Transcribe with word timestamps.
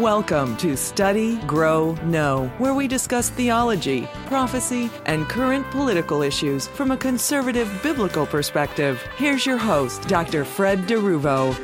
Welcome 0.00 0.56
to 0.56 0.74
Study, 0.74 1.36
Grow, 1.40 1.92
Know, 2.04 2.50
where 2.56 2.72
we 2.72 2.88
discuss 2.88 3.28
theology, 3.28 4.08
prophecy, 4.24 4.88
and 5.04 5.28
current 5.28 5.70
political 5.70 6.22
issues 6.22 6.66
from 6.68 6.92
a 6.92 6.96
conservative 6.96 7.70
biblical 7.82 8.24
perspective. 8.24 9.02
Here's 9.18 9.44
your 9.44 9.58
host, 9.58 10.08
Dr. 10.08 10.46
Fred 10.46 10.86
DeRuvo. 10.86 11.54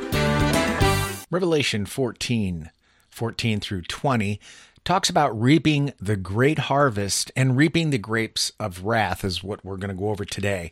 Revelation 1.31 1.87
14, 1.87 2.69
14 3.09 3.59
through 3.61 3.81
20 3.81 4.39
talks 4.85 5.09
about 5.09 5.41
reaping 5.41 5.91
the 5.99 6.15
great 6.15 6.59
harvest 6.59 7.31
and 7.35 7.57
reaping 7.57 7.89
the 7.89 7.97
grapes 7.97 8.51
of 8.59 8.83
wrath, 8.83 9.25
is 9.25 9.43
what 9.43 9.65
we're 9.65 9.77
going 9.77 9.89
to 9.89 9.99
go 9.99 10.09
over 10.09 10.23
today. 10.23 10.71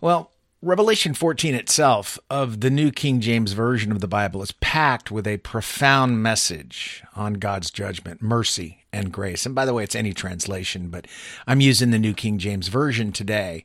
Well, 0.00 0.30
Revelation 0.60 1.14
14 1.14 1.54
itself 1.54 2.18
of 2.28 2.62
the 2.62 2.70
New 2.70 2.90
King 2.90 3.20
James 3.20 3.52
Version 3.52 3.92
of 3.92 4.00
the 4.00 4.08
Bible 4.08 4.42
is 4.42 4.50
packed 4.50 5.08
with 5.08 5.24
a 5.24 5.36
profound 5.36 6.20
message 6.20 7.04
on 7.14 7.34
God's 7.34 7.70
judgment, 7.70 8.20
mercy, 8.20 8.82
and 8.92 9.12
grace. 9.12 9.46
And 9.46 9.54
by 9.54 9.64
the 9.64 9.72
way, 9.72 9.84
it's 9.84 9.94
any 9.94 10.12
translation, 10.12 10.88
but 10.88 11.06
I'm 11.46 11.60
using 11.60 11.92
the 11.92 11.98
New 11.98 12.12
King 12.12 12.38
James 12.38 12.66
Version 12.66 13.12
today. 13.12 13.62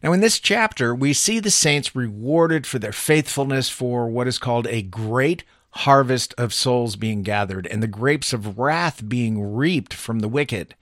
Now, 0.00 0.12
in 0.12 0.20
this 0.20 0.38
chapter, 0.38 0.94
we 0.94 1.12
see 1.12 1.40
the 1.40 1.50
saints 1.50 1.96
rewarded 1.96 2.68
for 2.68 2.78
their 2.78 2.92
faithfulness 2.92 3.68
for 3.68 4.08
what 4.08 4.28
is 4.28 4.38
called 4.38 4.68
a 4.68 4.82
great 4.82 5.42
harvest 5.70 6.34
of 6.38 6.54
souls 6.54 6.94
being 6.94 7.24
gathered 7.24 7.66
and 7.66 7.82
the 7.82 7.88
grapes 7.88 8.32
of 8.32 8.60
wrath 8.60 9.08
being 9.08 9.54
reaped 9.56 9.92
from 9.92 10.20
the 10.20 10.28
wicked. 10.28 10.76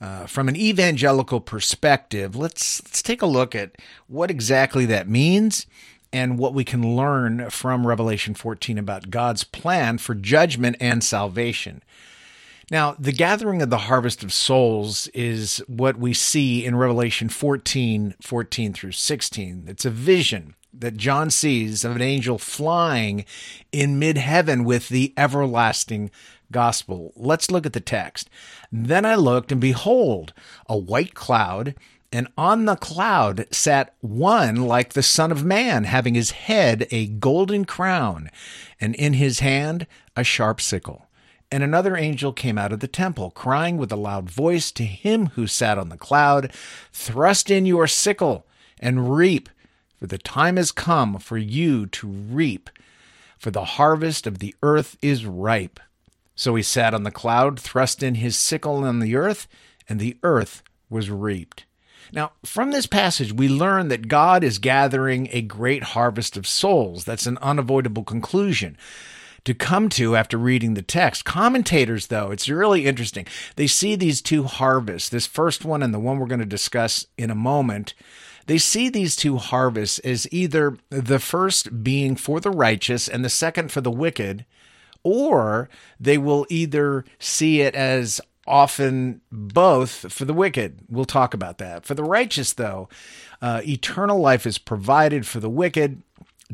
Uh, 0.00 0.26
from 0.26 0.48
an 0.48 0.56
evangelical 0.56 1.40
perspective, 1.40 2.34
let's 2.36 2.82
let's 2.84 3.02
take 3.02 3.22
a 3.22 3.26
look 3.26 3.54
at 3.54 3.76
what 4.06 4.30
exactly 4.30 4.86
that 4.86 5.08
means 5.08 5.66
and 6.12 6.38
what 6.38 6.54
we 6.54 6.64
can 6.64 6.96
learn 6.96 7.50
from 7.50 7.86
Revelation 7.86 8.34
14 8.34 8.78
about 8.78 9.10
God's 9.10 9.44
plan 9.44 9.98
for 9.98 10.14
judgment 10.14 10.76
and 10.78 11.02
salvation. 11.02 11.82
Now, 12.70 12.96
the 12.98 13.12
gathering 13.12 13.60
of 13.62 13.70
the 13.70 13.78
harvest 13.78 14.22
of 14.22 14.32
souls 14.32 15.08
is 15.08 15.58
what 15.66 15.98
we 15.98 16.14
see 16.14 16.64
in 16.64 16.76
Revelation 16.76 17.28
14, 17.28 18.14
14 18.22 18.72
through 18.72 18.92
16. 18.92 19.64
It's 19.66 19.84
a 19.84 19.90
vision 19.90 20.54
that 20.80 20.96
John 20.96 21.30
sees 21.30 21.84
of 21.84 21.96
an 21.96 22.02
angel 22.02 22.38
flying 22.38 23.24
in 23.72 23.98
mid 23.98 24.18
heaven 24.18 24.64
with 24.64 24.88
the 24.88 25.12
everlasting 25.16 26.10
gospel. 26.50 27.12
Let's 27.16 27.50
look 27.50 27.66
at 27.66 27.72
the 27.72 27.80
text. 27.80 28.28
Then 28.70 29.04
I 29.04 29.14
looked, 29.14 29.52
and 29.52 29.60
behold, 29.60 30.32
a 30.68 30.76
white 30.76 31.14
cloud, 31.14 31.74
and 32.12 32.28
on 32.38 32.64
the 32.64 32.76
cloud 32.76 33.46
sat 33.50 33.94
one 34.00 34.56
like 34.56 34.92
the 34.92 35.02
Son 35.02 35.32
of 35.32 35.44
Man, 35.44 35.84
having 35.84 36.14
his 36.14 36.30
head 36.30 36.86
a 36.90 37.06
golden 37.06 37.64
crown, 37.64 38.30
and 38.80 38.94
in 38.94 39.14
his 39.14 39.40
hand 39.40 39.86
a 40.16 40.22
sharp 40.22 40.60
sickle. 40.60 41.06
And 41.50 41.62
another 41.62 41.96
angel 41.96 42.32
came 42.32 42.58
out 42.58 42.72
of 42.72 42.80
the 42.80 42.88
temple, 42.88 43.30
crying 43.30 43.76
with 43.76 43.92
a 43.92 43.96
loud 43.96 44.30
voice 44.30 44.70
to 44.72 44.84
him 44.84 45.26
who 45.34 45.46
sat 45.46 45.78
on 45.78 45.88
the 45.88 45.96
cloud 45.96 46.52
Thrust 46.92 47.50
in 47.50 47.66
your 47.66 47.86
sickle 47.86 48.46
and 48.80 49.14
reap, 49.14 49.48
the 50.06 50.18
time 50.18 50.56
has 50.56 50.72
come 50.72 51.18
for 51.18 51.38
you 51.38 51.86
to 51.86 52.06
reap, 52.06 52.70
for 53.38 53.50
the 53.50 53.64
harvest 53.64 54.26
of 54.26 54.38
the 54.38 54.54
earth 54.62 54.96
is 55.02 55.26
ripe. 55.26 55.80
So 56.34 56.54
he 56.54 56.62
sat 56.62 56.94
on 56.94 57.04
the 57.04 57.10
cloud, 57.10 57.60
thrust 57.60 58.02
in 58.02 58.16
his 58.16 58.36
sickle 58.36 58.84
on 58.84 59.00
the 59.00 59.16
earth, 59.16 59.46
and 59.88 60.00
the 60.00 60.16
earth 60.22 60.62
was 60.90 61.10
reaped. 61.10 61.64
Now, 62.12 62.32
from 62.44 62.70
this 62.70 62.86
passage, 62.86 63.32
we 63.32 63.48
learn 63.48 63.88
that 63.88 64.08
God 64.08 64.44
is 64.44 64.58
gathering 64.58 65.28
a 65.32 65.42
great 65.42 65.82
harvest 65.82 66.36
of 66.36 66.46
souls. 66.46 67.04
That's 67.04 67.26
an 67.26 67.38
unavoidable 67.38 68.04
conclusion 68.04 68.76
to 69.44 69.54
come 69.54 69.88
to 69.90 70.16
after 70.16 70.38
reading 70.38 70.74
the 70.74 70.82
text. 70.82 71.24
Commentators, 71.24 72.06
though, 72.06 72.30
it's 72.30 72.48
really 72.48 72.86
interesting. 72.86 73.26
They 73.56 73.66
see 73.66 73.94
these 73.94 74.22
two 74.22 74.44
harvests, 74.44 75.08
this 75.08 75.26
first 75.26 75.64
one 75.64 75.82
and 75.82 75.92
the 75.92 75.98
one 75.98 76.18
we're 76.18 76.26
going 76.26 76.40
to 76.40 76.46
discuss 76.46 77.06
in 77.18 77.30
a 77.30 77.34
moment. 77.34 77.94
They 78.46 78.58
see 78.58 78.88
these 78.88 79.16
two 79.16 79.38
harvests 79.38 79.98
as 80.00 80.26
either 80.30 80.76
the 80.90 81.18
first 81.18 81.82
being 81.82 82.16
for 82.16 82.40
the 82.40 82.50
righteous 82.50 83.08
and 83.08 83.24
the 83.24 83.30
second 83.30 83.72
for 83.72 83.80
the 83.80 83.90
wicked 83.90 84.44
or 85.04 85.68
they 86.00 86.18
will 86.18 86.46
either 86.48 87.04
see 87.20 87.60
it 87.60 87.74
as 87.74 88.20
often 88.46 89.20
both 89.30 90.12
for 90.12 90.24
the 90.24 90.34
wicked. 90.34 90.80
We'll 90.88 91.04
talk 91.04 91.34
about 91.34 91.58
that. 91.58 91.86
For 91.86 91.94
the 91.94 92.02
righteous, 92.02 92.52
though, 92.54 92.88
uh, 93.40 93.62
eternal 93.66 94.18
life 94.18 94.46
is 94.46 94.58
provided 94.58 95.26
for 95.26 95.40
the 95.40 95.50
wicked. 95.50 96.02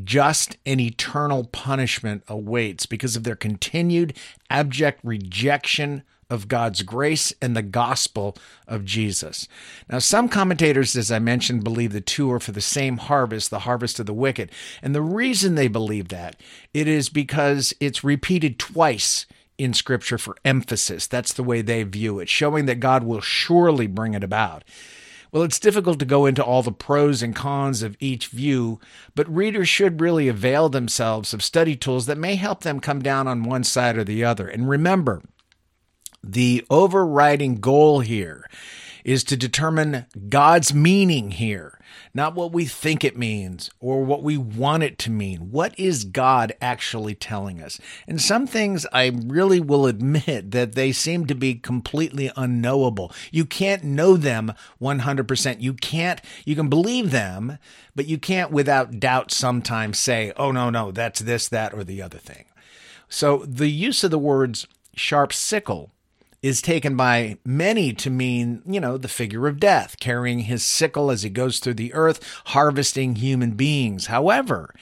Just 0.05 0.57
and 0.65 0.81
eternal 0.81 1.45
punishment 1.45 2.23
awaits 2.29 2.87
because 2.87 3.17
of 3.17 3.25
their 3.25 3.37
continued 3.37 4.17
abject 4.49 5.01
rejection 5.03 6.03
of 6.31 6.49
God's 6.49 6.83
grace 6.83 7.35
and 7.43 7.57
the 7.57 7.63
gospel 7.63 8.37
of 8.67 8.85
Jesus. 8.85 9.49
Now, 9.91 9.99
some 9.99 10.29
commentators, 10.29 10.97
as 10.97 11.11
I 11.11 11.19
mentioned, 11.19 11.65
believe 11.65 11.93
the 11.93 12.01
two 12.01 12.31
are 12.33 12.41
for 12.41 12.53
the 12.53 12.61
same 12.61 12.99
harvest, 12.99 13.51
the 13.51 13.61
harvest 13.61 13.99
of 13.99 14.07
the 14.07 14.15
wicked. 14.15 14.51
And 14.81 14.95
the 14.95 15.03
reason 15.03 15.57
they 15.57 15.69
believe 15.69 16.09
that, 16.09 16.41
it 16.73 16.87
is 16.87 17.09
because 17.09 17.75
it's 17.81 18.05
repeated 18.05 18.59
twice 18.59 19.27
in 19.59 19.75
scripture 19.75 20.17
for 20.17 20.37
emphasis. 20.45 21.07
That's 21.07 21.33
the 21.35 21.45
way 21.45 21.61
they 21.61 21.83
view 21.83 22.19
it, 22.21 22.29
showing 22.29 22.65
that 22.67 22.81
God 22.81 23.05
will 23.05 23.21
surely 23.21 23.87
bring 23.87 24.15
it 24.15 24.25
about. 24.25 24.65
Well, 25.33 25.43
it's 25.45 25.61
difficult 25.61 26.01
to 26.01 26.05
go 26.05 26.27
into 26.27 26.43
all 26.43 26.63
the 26.63 26.73
pros 26.73 27.23
and 27.23 27.37
cons 27.37 27.83
of 27.83 27.97
each 28.01 28.29
view, 28.29 28.81
but 29.15 29.33
readers 29.33 29.69
should 29.69 30.01
really 30.01 30.27
avail 30.27 30.69
themselves 30.69 31.33
of 31.33 31.43
study 31.43 31.77
tools 31.77 32.07
that 32.07 32.19
may 32.19 32.35
help 32.35 32.63
them 32.63 32.81
come 32.81 33.01
down 33.01 33.29
on 33.29 33.45
one 33.45 33.63
side 33.63 33.97
or 33.97 34.03
the 34.03 34.25
other. 34.25 34.49
And 34.49 34.69
remember, 34.69 35.23
the 36.23 36.65
overriding 36.71 37.57
goal 37.57 38.01
here 38.01 38.49
is 39.05 39.25
to 39.25 39.37
determine 39.37 40.07
God's 40.29 40.75
meaning 40.75 41.31
here, 41.33 41.79
not 42.13 42.35
what 42.35 42.53
we 42.53 42.67
think 42.67 43.05
it 43.05 43.17
means 43.17 43.71
or 43.81 44.05
what 44.05 44.23
we 44.23 44.37
want 44.37 44.83
it 44.83 44.99
to 44.99 45.11
mean. 45.11 45.51
What 45.51 45.79
is 45.79 46.05
God 46.05 46.53
actually 46.61 47.15
telling 47.15 47.63
us? 47.63 47.81
And 48.07 48.21
some 48.21 48.47
things 48.47 48.87
I 48.93 49.13
really 49.27 49.61
will 49.61 49.87
admit 49.87 50.51
that 50.51 50.75
they 50.75 50.93
seem 50.93 51.27
to 51.27 51.35
be 51.35 51.55
completely 51.55 52.31
unknowable. 52.37 53.13
You 53.31 53.45
can't 53.45 53.85
know 53.85 54.17
them 54.17 54.53
100%. 54.81 55.61
You 55.61 55.75
can't, 55.75 56.21
you 56.45 56.55
can 56.55 56.69
believe 56.69 57.11
them, 57.11 57.59
but 57.95 58.07
you 58.07 58.19
can't 58.19 58.51
without 58.51 59.01
doubt 59.01 59.31
sometimes 59.31 59.99
say, 59.99 60.33
oh, 60.37 60.53
no, 60.53 60.71
no, 60.71 60.91
that's 60.91 61.21
this, 61.21 61.49
that, 61.49 61.73
or 61.73 61.85
the 61.85 62.03
other 62.03 62.19
thing. 62.19 62.45
So 63.09 63.45
the 63.47 63.69
use 63.69 64.05
of 64.05 64.11
the 64.11 64.19
words 64.19 64.67
sharp 64.95 65.33
sickle 65.33 65.93
is 66.43 66.63
taken 66.63 66.97
by 66.97 67.37
many 67.45 67.93
to 67.93 68.11
mean, 68.11 68.63
you 68.67 68.81
know, 68.81 68.97
the 68.97 69.09
figure 69.09 69.47
of 69.47 69.61
death, 69.61 69.99
carrying 70.01 70.41
his 70.41 70.63
sickle 70.63 71.11
as 71.11 71.23
he 71.23 71.31
goes 71.31 71.59
through 71.59 71.75
the 71.75 71.93
earth, 71.93 72.25
harvesting 72.47 73.17
human 73.17 73.53
beings. 73.53 74.07
However, 74.07 74.75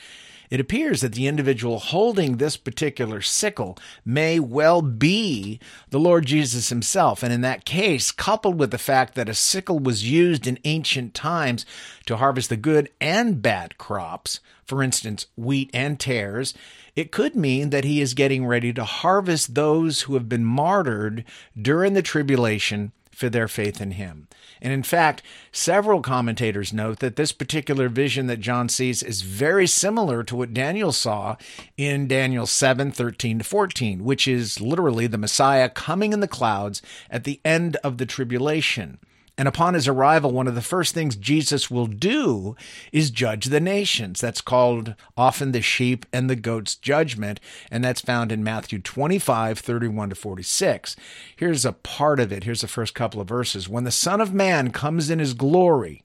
it 0.50 0.60
appears 0.60 1.00
that 1.00 1.12
the 1.12 1.26
individual 1.26 1.78
holding 1.78 2.36
this 2.36 2.56
particular 2.56 3.20
sickle 3.20 3.78
may 4.04 4.40
well 4.40 4.82
be 4.82 5.60
the 5.90 6.00
Lord 6.00 6.26
Jesus 6.26 6.68
himself. 6.68 7.22
And 7.22 7.32
in 7.32 7.40
that 7.42 7.64
case, 7.64 8.10
coupled 8.10 8.58
with 8.58 8.70
the 8.70 8.78
fact 8.78 9.14
that 9.14 9.28
a 9.28 9.34
sickle 9.34 9.78
was 9.78 10.08
used 10.08 10.46
in 10.46 10.58
ancient 10.64 11.14
times 11.14 11.66
to 12.06 12.16
harvest 12.16 12.48
the 12.48 12.56
good 12.56 12.90
and 13.00 13.42
bad 13.42 13.78
crops, 13.78 14.40
for 14.64 14.82
instance, 14.82 15.26
wheat 15.36 15.70
and 15.72 15.98
tares, 15.98 16.54
it 16.96 17.12
could 17.12 17.36
mean 17.36 17.70
that 17.70 17.84
he 17.84 18.00
is 18.00 18.14
getting 18.14 18.46
ready 18.46 18.72
to 18.72 18.84
harvest 18.84 19.54
those 19.54 20.02
who 20.02 20.14
have 20.14 20.28
been 20.28 20.44
martyred 20.44 21.24
during 21.60 21.94
the 21.94 22.02
tribulation 22.02 22.92
for 23.12 23.28
their 23.28 23.48
faith 23.48 23.80
in 23.80 23.92
him. 23.92 24.28
And 24.60 24.72
in 24.72 24.82
fact, 24.82 25.22
several 25.52 26.00
commentators 26.00 26.72
note 26.72 26.98
that 27.00 27.16
this 27.16 27.32
particular 27.32 27.88
vision 27.88 28.26
that 28.26 28.40
John 28.40 28.68
sees 28.68 29.02
is 29.02 29.22
very 29.22 29.66
similar 29.66 30.22
to 30.24 30.36
what 30.36 30.54
Daniel 30.54 30.92
saw 30.92 31.36
in 31.76 32.08
Daniel 32.08 32.46
7 32.46 32.92
13 32.92 33.38
to 33.38 33.44
14, 33.44 34.04
which 34.04 34.26
is 34.26 34.60
literally 34.60 35.06
the 35.06 35.18
Messiah 35.18 35.68
coming 35.68 36.12
in 36.12 36.20
the 36.20 36.28
clouds 36.28 36.82
at 37.10 37.24
the 37.24 37.40
end 37.44 37.76
of 37.76 37.98
the 37.98 38.06
tribulation. 38.06 38.98
And 39.38 39.46
upon 39.46 39.74
his 39.74 39.86
arrival, 39.86 40.32
one 40.32 40.48
of 40.48 40.56
the 40.56 40.60
first 40.60 40.92
things 40.92 41.14
Jesus 41.14 41.70
will 41.70 41.86
do 41.86 42.56
is 42.90 43.12
judge 43.12 43.46
the 43.46 43.60
nations. 43.60 44.20
That's 44.20 44.40
called 44.40 44.96
often 45.16 45.52
the 45.52 45.62
sheep 45.62 46.04
and 46.12 46.28
the 46.28 46.34
goats 46.34 46.74
judgment. 46.74 47.38
And 47.70 47.84
that's 47.84 48.00
found 48.00 48.32
in 48.32 48.42
Matthew 48.42 48.80
25, 48.80 49.60
31 49.60 50.08
to 50.10 50.14
46. 50.16 50.96
Here's 51.36 51.64
a 51.64 51.72
part 51.72 52.18
of 52.18 52.32
it. 52.32 52.42
Here's 52.42 52.62
the 52.62 52.66
first 52.66 52.94
couple 52.94 53.20
of 53.20 53.28
verses. 53.28 53.68
When 53.68 53.84
the 53.84 53.92
Son 53.92 54.20
of 54.20 54.34
Man 54.34 54.72
comes 54.72 55.08
in 55.08 55.20
his 55.20 55.34
glory 55.34 56.02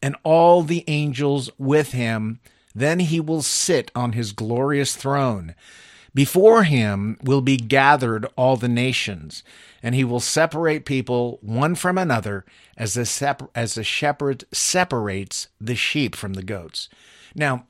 and 0.00 0.14
all 0.22 0.62
the 0.62 0.84
angels 0.86 1.50
with 1.58 1.90
him, 1.90 2.38
then 2.72 3.00
he 3.00 3.18
will 3.18 3.42
sit 3.42 3.90
on 3.96 4.12
his 4.12 4.30
glorious 4.30 4.94
throne. 4.94 5.56
Before 6.16 6.62
him 6.62 7.18
will 7.22 7.42
be 7.42 7.58
gathered 7.58 8.24
all 8.36 8.56
the 8.56 8.70
nations 8.70 9.42
and 9.82 9.94
he 9.94 10.02
will 10.02 10.18
separate 10.18 10.86
people 10.86 11.38
one 11.42 11.74
from 11.74 11.98
another 11.98 12.46
as 12.74 12.94
the, 12.94 13.48
as 13.54 13.74
the 13.74 13.84
shepherd 13.84 14.44
separates 14.50 15.48
the 15.60 15.74
sheep 15.74 16.16
from 16.16 16.32
the 16.32 16.42
goats. 16.42 16.88
Now, 17.34 17.66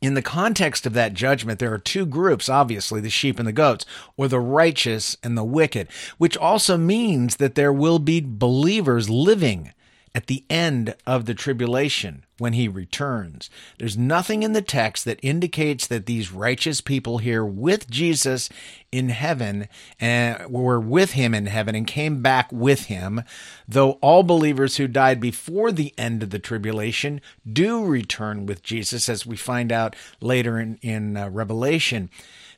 in 0.00 0.14
the 0.14 0.22
context 0.22 0.86
of 0.86 0.92
that 0.92 1.14
judgment, 1.14 1.58
there 1.58 1.72
are 1.72 1.78
two 1.78 2.06
groups, 2.06 2.48
obviously, 2.48 3.00
the 3.00 3.10
sheep 3.10 3.40
and 3.40 3.48
the 3.48 3.52
goats, 3.52 3.84
or 4.16 4.28
the 4.28 4.38
righteous 4.38 5.16
and 5.24 5.36
the 5.36 5.42
wicked, 5.42 5.88
which 6.18 6.36
also 6.36 6.76
means 6.76 7.36
that 7.36 7.56
there 7.56 7.72
will 7.72 7.98
be 7.98 8.20
believers 8.24 9.10
living 9.10 9.72
at 10.14 10.26
the 10.26 10.44
end 10.50 10.94
of 11.06 11.24
the 11.24 11.34
tribulation 11.34 12.24
when 12.38 12.52
he 12.52 12.68
returns. 12.68 13.48
There's 13.78 13.96
nothing 13.96 14.42
in 14.42 14.52
the 14.52 14.60
text 14.60 15.04
that 15.04 15.20
indicates 15.22 15.86
that 15.86 16.06
these 16.06 16.32
righteous 16.32 16.80
people 16.80 17.18
here 17.18 17.44
with 17.44 17.88
Jesus 17.88 18.50
in 18.90 19.08
heaven 19.08 19.68
and 19.98 20.50
were 20.50 20.80
with 20.80 21.12
him 21.12 21.34
in 21.34 21.46
heaven 21.46 21.74
and 21.74 21.86
came 21.86 22.20
back 22.20 22.52
with 22.52 22.86
him, 22.86 23.22
though 23.66 23.92
all 24.02 24.22
believers 24.22 24.76
who 24.76 24.86
died 24.86 25.20
before 25.20 25.72
the 25.72 25.94
end 25.96 26.22
of 26.22 26.30
the 26.30 26.38
tribulation 26.38 27.20
do 27.50 27.84
return 27.84 28.44
with 28.44 28.62
Jesus, 28.62 29.08
as 29.08 29.24
we 29.24 29.36
find 29.36 29.72
out 29.72 29.96
later 30.20 30.58
in, 30.58 30.78
in 30.82 31.16
uh, 31.16 31.30
Revelation. 31.30 32.10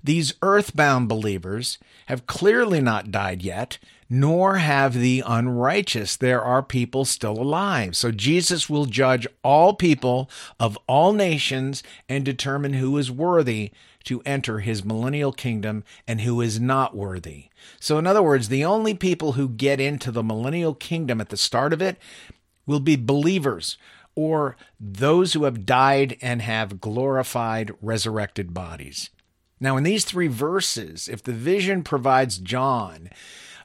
These 0.05 0.35
earthbound 0.43 1.09
believers 1.09 1.79
have 2.07 2.27
clearly 2.27 2.83
not 2.83 3.11
died 3.11 3.43
yet, 3.43 3.79
nor 4.11 4.57
have 4.57 4.93
the 4.93 5.23
unrighteous. 5.27 6.17
There 6.17 6.43
are 6.43 6.63
people 6.63 7.07
still 7.07 7.41
alive. 7.41 7.97
So 7.97 8.13
Jesus 8.13 8.69
will 8.69 8.85
judge 8.85 9.27
all 9.43 9.73
people 9.73 10.29
of 10.61 10.79
all 10.87 11.15
nations 11.15 11.83
and 12.07 12.23
determine 12.23 12.75
who 12.75 12.97
is 12.99 13.11
worthy 13.11 13.73
to 14.05 14.23
enter 14.27 14.61
his 14.61 14.85
millennial 14.85 15.33
kingdom 15.33 15.83
and 16.07 16.21
who 16.21 16.43
is 16.43 16.61
not 16.61 16.95
worthy. 16.95 17.47
So, 17.81 17.97
in 17.97 18.07
other 18.07 18.23
words, 18.23 18.51
the 18.51 18.65
only 18.65 18.93
people 18.93 19.33
who 19.33 19.49
get 19.49 19.81
into 19.81 20.11
the 20.11 20.23
millennial 20.23 20.75
kingdom 20.75 21.19
at 21.23 21.31
the 21.31 21.39
start 21.39 21.73
of 21.73 21.81
it 21.81 21.97
will 22.67 22.81
be 22.81 22.97
believers 22.97 23.79
or 24.15 24.57
those 24.79 25.33
who 25.33 25.45
have 25.45 25.65
died 25.65 26.19
and 26.21 26.43
have 26.43 26.81
glorified, 26.81 27.73
resurrected 27.81 28.53
bodies. 28.53 29.09
Now, 29.61 29.77
in 29.77 29.85
these 29.85 30.05
three 30.05 30.29
verses, 30.29 31.09
if 31.09 31.23
the 31.23 31.33
vision 31.33 31.83
provides 31.83 32.39
John 32.39 33.11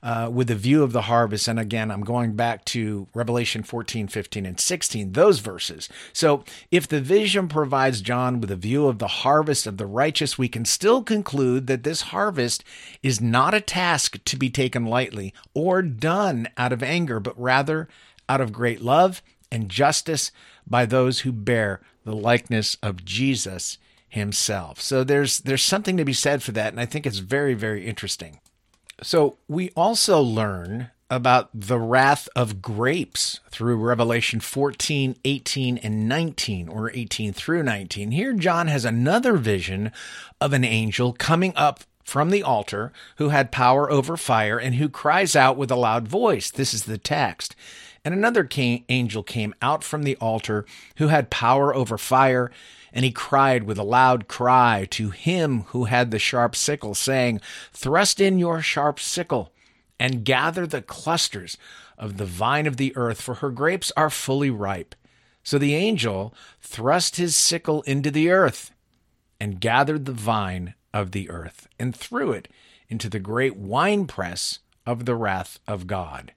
uh, 0.01 0.29
with 0.31 0.49
a 0.49 0.55
view 0.55 0.83
of 0.83 0.93
the 0.93 1.03
harvest, 1.03 1.47
and 1.47 1.59
again, 1.59 1.91
I'm 1.91 2.03
going 2.03 2.33
back 2.33 2.63
to 2.65 3.07
Revelation 3.13 3.63
14, 3.63 4.07
15, 4.07 4.45
and 4.45 4.59
16, 4.59 5.11
those 5.11 5.39
verses. 5.39 5.89
So, 6.13 6.43
if 6.71 6.87
the 6.87 7.01
vision 7.01 7.47
provides 7.47 8.01
John 8.01 8.39
with 8.39 8.51
a 8.51 8.55
view 8.55 8.87
of 8.87 8.99
the 8.99 9.07
harvest 9.07 9.67
of 9.67 9.77
the 9.77 9.87
righteous, 9.87 10.37
we 10.37 10.47
can 10.47 10.63
still 10.63 11.03
conclude 11.03 11.67
that 11.67 11.83
this 11.83 12.03
harvest 12.03 12.63
is 13.03 13.19
not 13.19 13.53
a 13.53 13.61
task 13.61 14.23
to 14.23 14.37
be 14.37 14.49
taken 14.49 14.85
lightly 14.85 15.33
or 15.53 15.81
done 15.81 16.47
out 16.55 16.71
of 16.71 16.83
anger, 16.83 17.19
but 17.19 17.39
rather 17.39 17.89
out 18.29 18.41
of 18.41 18.53
great 18.53 18.81
love 18.81 19.21
and 19.51 19.69
justice 19.69 20.31
by 20.65 20.85
those 20.85 21.21
who 21.21 21.31
bear 21.31 21.81
the 22.05 22.15
likeness 22.15 22.77
of 22.81 23.03
Jesus 23.03 23.79
himself. 24.09 24.81
So 24.81 25.03
there's 25.03 25.39
there's 25.39 25.63
something 25.63 25.97
to 25.97 26.05
be 26.05 26.13
said 26.13 26.43
for 26.43 26.51
that 26.53 26.73
and 26.73 26.79
I 26.79 26.85
think 26.85 27.05
it's 27.05 27.19
very 27.19 27.53
very 27.53 27.85
interesting. 27.85 28.39
So 29.01 29.37
we 29.47 29.71
also 29.75 30.19
learn 30.21 30.89
about 31.09 31.49
the 31.53 31.79
wrath 31.79 32.29
of 32.35 32.61
grapes 32.61 33.39
through 33.49 33.77
Revelation 33.77 34.39
14, 34.39 35.15
18, 35.25 35.77
and 35.79 36.07
19, 36.07 36.69
or 36.69 36.91
18 36.91 37.33
through 37.33 37.63
19. 37.63 38.11
Here, 38.11 38.33
John 38.33 38.67
has 38.67 38.85
another 38.85 39.37
vision 39.37 39.91
of 40.39 40.53
an 40.53 40.63
angel 40.63 41.13
coming 41.13 41.53
up 41.55 41.79
from 42.03 42.29
the 42.29 42.43
altar 42.43 42.91
who 43.17 43.29
had 43.29 43.51
power 43.51 43.91
over 43.91 44.17
fire 44.17 44.57
and 44.59 44.75
who 44.75 44.89
cries 44.89 45.35
out 45.35 45.57
with 45.57 45.71
a 45.71 45.75
loud 45.75 46.07
voice. 46.07 46.51
This 46.51 46.73
is 46.73 46.83
the 46.83 46.97
text. 46.97 47.55
And 48.05 48.13
another 48.13 48.43
came, 48.43 48.83
angel 48.89 49.23
came 49.23 49.53
out 49.61 49.83
from 49.83 50.03
the 50.03 50.15
altar 50.17 50.65
who 50.97 51.07
had 51.07 51.29
power 51.29 51.73
over 51.73 51.97
fire 51.97 52.51
and 52.93 53.05
he 53.05 53.11
cried 53.11 53.63
with 53.63 53.77
a 53.77 53.83
loud 53.83 54.27
cry 54.27 54.87
to 54.91 55.09
him 55.09 55.61
who 55.67 55.85
had 55.85 56.11
the 56.11 56.19
sharp 56.19 56.55
sickle, 56.55 56.95
saying, 56.95 57.41
Thrust 57.73 58.19
in 58.19 58.39
your 58.39 58.61
sharp 58.61 58.99
sickle, 58.99 59.51
and 59.99 60.23
gather 60.23 60.65
the 60.65 60.81
clusters 60.81 61.57
of 61.97 62.17
the 62.17 62.25
vine 62.25 62.65
of 62.65 62.77
the 62.77 62.95
earth, 62.95 63.21
for 63.21 63.35
her 63.35 63.51
grapes 63.51 63.91
are 63.97 64.09
fully 64.09 64.49
ripe. 64.49 64.95
So 65.43 65.57
the 65.57 65.75
angel 65.75 66.33
thrust 66.61 67.17
his 67.17 67.35
sickle 67.35 67.81
into 67.83 68.11
the 68.11 68.29
earth, 68.29 68.71
and 69.39 69.61
gathered 69.61 70.05
the 70.05 70.11
vine 70.11 70.75
of 70.93 71.11
the 71.11 71.29
earth, 71.29 71.67
and 71.79 71.95
threw 71.95 72.31
it 72.31 72.47
into 72.89 73.09
the 73.09 73.19
great 73.19 73.55
winepress 73.55 74.59
of 74.85 75.05
the 75.05 75.15
wrath 75.15 75.59
of 75.67 75.87
God. 75.87 76.33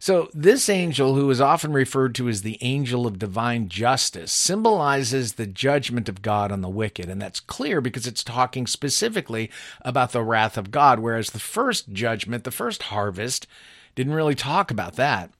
So, 0.00 0.30
this 0.32 0.68
angel, 0.68 1.16
who 1.16 1.28
is 1.28 1.40
often 1.40 1.72
referred 1.72 2.14
to 2.16 2.28
as 2.28 2.42
the 2.42 2.58
angel 2.60 3.04
of 3.04 3.18
divine 3.18 3.68
justice, 3.68 4.30
symbolizes 4.30 5.32
the 5.32 5.46
judgment 5.46 6.08
of 6.08 6.22
God 6.22 6.52
on 6.52 6.60
the 6.60 6.68
wicked. 6.68 7.08
And 7.08 7.20
that's 7.20 7.40
clear 7.40 7.80
because 7.80 8.06
it's 8.06 8.22
talking 8.22 8.68
specifically 8.68 9.50
about 9.82 10.12
the 10.12 10.22
wrath 10.22 10.56
of 10.56 10.70
God, 10.70 11.00
whereas 11.00 11.30
the 11.30 11.40
first 11.40 11.92
judgment, 11.92 12.44
the 12.44 12.52
first 12.52 12.84
harvest, 12.84 13.48
didn't 13.96 14.14
really 14.14 14.36
talk 14.36 14.70
about 14.70 14.94
that. 14.94 15.32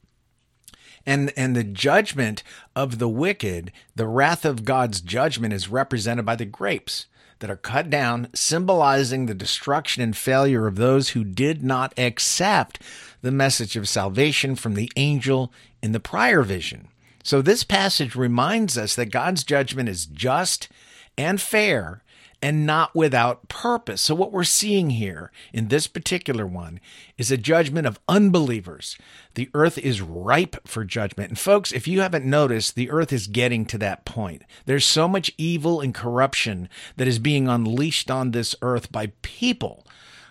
And, 1.06 1.32
and 1.36 1.54
the 1.54 1.64
judgment 1.64 2.42
of 2.74 2.98
the 2.98 3.08
wicked, 3.08 3.70
the 3.94 4.08
wrath 4.08 4.44
of 4.44 4.64
God's 4.64 5.00
judgment, 5.00 5.54
is 5.54 5.68
represented 5.68 6.26
by 6.26 6.34
the 6.34 6.44
grapes 6.44 7.06
that 7.40 7.50
are 7.50 7.56
cut 7.56 7.90
down, 7.90 8.28
symbolizing 8.34 9.26
the 9.26 9.34
destruction 9.34 10.02
and 10.02 10.16
failure 10.16 10.66
of 10.66 10.76
those 10.76 11.10
who 11.10 11.24
did 11.24 11.62
not 11.62 11.92
accept 11.98 12.80
the 13.22 13.30
message 13.30 13.76
of 13.76 13.88
salvation 13.88 14.54
from 14.54 14.74
the 14.74 14.90
angel 14.96 15.52
in 15.82 15.92
the 15.92 16.00
prior 16.00 16.42
vision. 16.42 16.88
So, 17.22 17.42
this 17.42 17.64
passage 17.64 18.14
reminds 18.14 18.78
us 18.78 18.94
that 18.94 19.10
God's 19.10 19.44
judgment 19.44 19.88
is 19.88 20.06
just 20.06 20.68
and 21.16 21.40
fair 21.40 22.02
and 22.40 22.66
not 22.66 22.94
without 22.94 23.48
purpose. 23.48 24.00
So, 24.00 24.14
what 24.14 24.32
we're 24.32 24.44
seeing 24.44 24.90
here 24.90 25.30
in 25.52 25.68
this 25.68 25.86
particular 25.86 26.46
one 26.46 26.80
is 27.16 27.30
a 27.30 27.36
judgment 27.36 27.86
of 27.86 27.98
unbelievers. 28.08 28.96
The 29.34 29.50
earth 29.54 29.78
is 29.78 30.00
ripe 30.00 30.56
for 30.66 30.84
judgment. 30.84 31.30
And, 31.30 31.38
folks, 31.38 31.72
if 31.72 31.88
you 31.88 32.00
haven't 32.00 32.24
noticed, 32.24 32.74
the 32.74 32.90
earth 32.90 33.12
is 33.12 33.26
getting 33.26 33.66
to 33.66 33.78
that 33.78 34.04
point. 34.04 34.42
There's 34.66 34.84
so 34.84 35.08
much 35.08 35.32
evil 35.36 35.80
and 35.80 35.94
corruption 35.94 36.68
that 36.96 37.08
is 37.08 37.18
being 37.18 37.48
unleashed 37.48 38.10
on 38.10 38.30
this 38.30 38.54
earth 38.62 38.92
by 38.92 39.12
people 39.22 39.84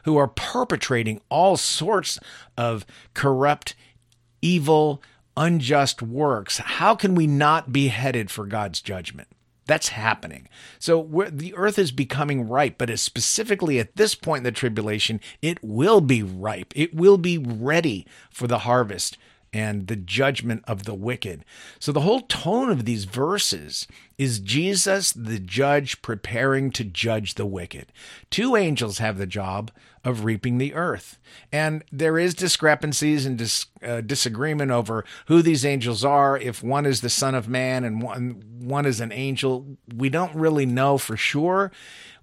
who 0.05 0.15
are 0.17 0.27
perpetrating 0.27 1.19
all 1.29 1.57
sorts 1.57 2.17
of 2.57 2.85
corrupt, 3.13 3.75
evil, 4.41 5.01
unjust 5.35 6.01
works. 6.01 6.57
How 6.57 6.95
can 6.95 7.13
we 7.13 7.27
not 7.27 7.73
be 7.73 7.89
headed 7.89 8.31
for 8.31 8.45
God's 8.45 8.81
judgment? 8.81 9.27
That's 9.67 9.89
happening. 9.89 10.47
So 10.79 11.27
the 11.29 11.53
earth 11.55 11.77
is 11.77 11.91
becoming 11.91 12.47
ripe, 12.47 12.77
but 12.77 12.97
specifically 12.99 13.79
at 13.79 13.95
this 13.97 14.15
point 14.15 14.39
in 14.39 14.43
the 14.45 14.51
tribulation, 14.51 15.19
it 15.41 15.59
will 15.61 16.01
be 16.01 16.23
ripe. 16.23 16.73
It 16.75 16.95
will 16.95 17.17
be 17.17 17.37
ready 17.37 18.07
for 18.31 18.47
the 18.47 18.59
harvest 18.59 19.17
and 19.53 19.87
the 19.87 19.95
judgment 19.95 20.63
of 20.67 20.83
the 20.83 20.93
wicked. 20.93 21.43
So 21.79 21.91
the 21.91 22.01
whole 22.01 22.21
tone 22.21 22.69
of 22.69 22.85
these 22.85 23.05
verses 23.05 23.87
is 24.17 24.39
Jesus, 24.39 25.11
the 25.11 25.39
judge, 25.39 26.01
preparing 26.01 26.71
to 26.71 26.83
judge 26.83 27.35
the 27.35 27.45
wicked. 27.45 27.91
Two 28.29 28.55
angels 28.55 28.97
have 28.97 29.17
the 29.17 29.25
job 29.25 29.71
of 30.07 30.23
reaping 30.23 30.57
the 30.57 30.73
earth. 30.73 31.19
And 31.51 31.83
there 31.91 32.17
is 32.17 32.33
discrepancies 32.33 33.25
and 33.25 33.37
dis, 33.37 33.65
uh, 33.83 33.99
disagreement 33.99 34.71
over 34.71 35.03
who 35.25 35.41
these 35.41 35.65
angels 35.65 36.05
are. 36.05 36.37
If 36.37 36.63
one 36.63 36.85
is 36.85 37.01
the 37.01 37.09
Son 37.09 37.35
of 37.35 37.49
Man 37.49 37.83
and 37.83 38.01
one, 38.01 38.41
one 38.57 38.85
is 38.85 39.01
an 39.01 39.11
angel, 39.11 39.77
we 39.93 40.07
don't 40.07 40.33
really 40.33 40.65
know 40.65 40.97
for 40.97 41.17
sure. 41.17 41.73